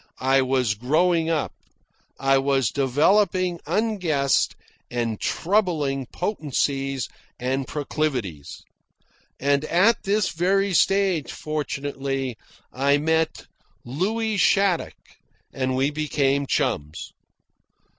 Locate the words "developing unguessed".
2.71-4.55